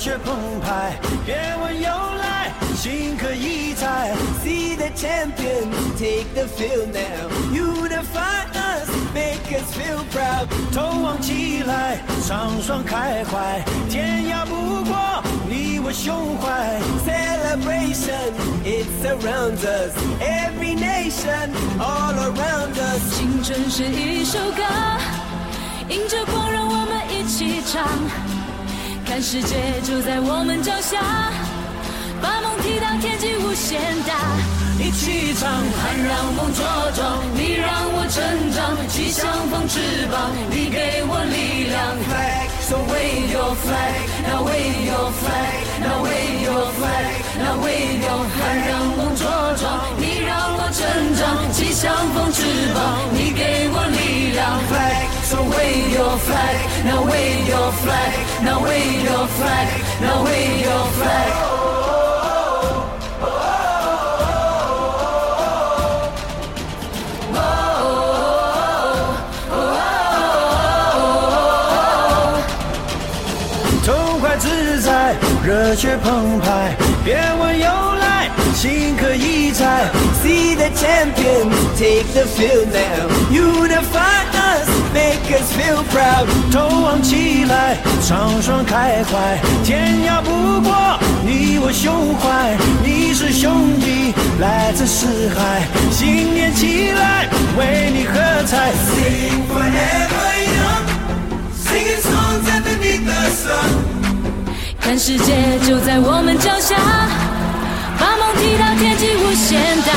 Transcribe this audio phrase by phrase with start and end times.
[0.00, 4.14] 血澎湃，别问由来，心可以猜。
[4.42, 7.28] See the champion, take the field now.
[7.52, 10.48] Unify us, make us feel proud.
[10.72, 16.80] 头望起来，畅爽开怀，天涯不过你我胸怀。
[17.04, 18.32] Celebration,
[18.64, 19.92] it surrounds us.
[20.22, 23.18] Every nation, all around us.
[23.18, 24.62] 青春是一首歌，
[25.90, 27.86] 迎着光，让我们一起唱。
[29.10, 31.02] 看世界就在我们脚下，
[32.22, 34.14] 把梦踢到天际无限大。
[34.78, 36.62] 一起唱，喊让梦茁
[36.94, 38.22] 壮，你让我成
[38.54, 41.98] 长，气象风翅膀，你给我力量。
[42.06, 48.22] flag, so wave your flag, Now wave your flag, now wave your flag, now wave your
[48.30, 49.26] flag，喊让梦茁
[49.58, 50.86] 壮，你让我成
[51.18, 52.46] 长，气象风翅
[52.78, 54.54] 膀，你给我力量。
[54.70, 59.68] flag, so wave your flag, Now wave your flag, now we your flag,
[60.00, 60.30] now we
[60.62, 61.32] your flag.
[61.42, 61.60] Oh,
[73.84, 77.66] 痛快自在，热血澎湃，别问由，
[78.54, 79.90] 心可以猜。
[80.22, 83.08] See the champions take the field now.
[83.30, 86.26] Unify us, make us feel proud.
[86.52, 92.56] 头昂起来，畅爽开怀，天涯不过你我胸怀。
[92.84, 98.72] 你是兄弟，来自四海，新年起来，为你喝彩。
[98.90, 100.86] Sing forever young,
[101.64, 103.70] singing songs underneath the sun.
[104.80, 106.76] 看世界就在我们脚下，
[108.00, 109.92] 把梦踢到天际无限大。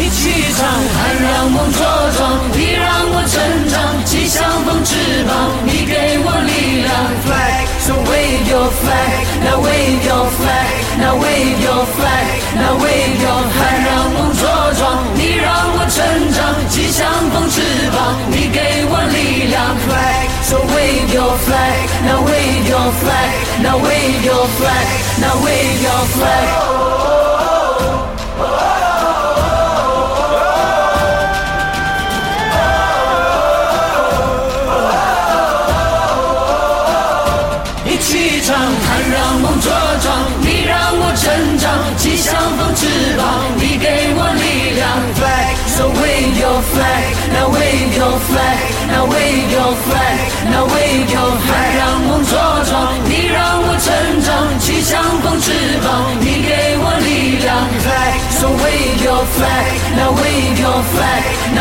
[0.00, 1.78] 一起唱，喊让梦茁
[2.16, 3.34] 壮，你让我成
[3.68, 4.94] 长，气象风翅
[5.24, 6.88] 膀，你给我力量。
[7.24, 13.42] flag, so wave your flag, Now wave your flag, now wave your flag, now wave your
[13.54, 14.42] flag，喊让梦茁
[14.78, 15.96] 壮，你让我成
[16.34, 16.38] 长，
[16.68, 19.76] 气象风翅膀，你给我力量。
[19.86, 24.86] flag, so Wave your flag, now wave your flag, now wave your flag,
[25.20, 26.77] now wave your flag.
[37.84, 39.68] 一起唱，喊让梦茁
[40.02, 40.06] 壮，
[40.40, 41.66] 你让我成长，
[41.96, 43.24] 气象风翅膀，
[43.56, 44.86] 你给我力量。
[45.78, 48.58] So wave your flag, now wave your flag,
[48.90, 50.18] now wave your flag,
[50.50, 51.78] now wave your flag，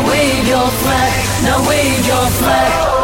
[0.00, 2.99] now wave your flag, now wave your flag。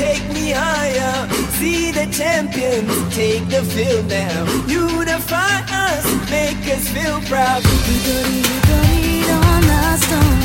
[0.00, 1.28] take me higher.
[1.58, 4.38] See the champions take the field now.
[4.66, 5.56] Unify
[5.86, 7.62] us, make us feel proud.
[7.62, 10.39] Midori, midori no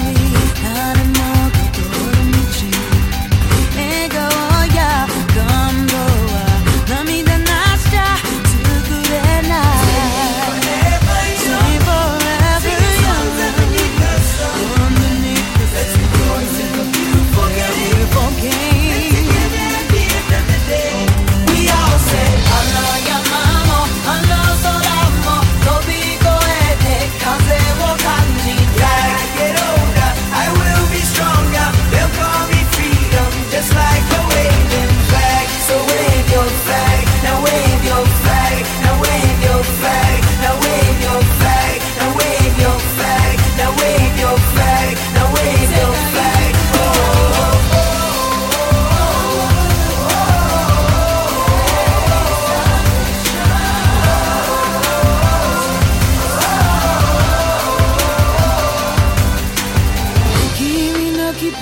[61.46, 61.52] 希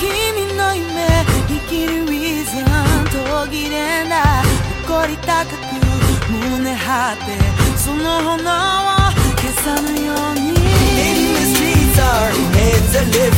[0.00, 0.02] 君
[0.56, 1.06] の夢
[1.46, 2.66] 生きる reason
[3.06, 4.44] 途切れない
[4.82, 5.54] 誇り高く
[6.28, 7.38] 胸張って
[7.78, 8.42] その炎を
[9.38, 10.58] 消さぬように
[10.98, 13.31] Maybe the streets are made to live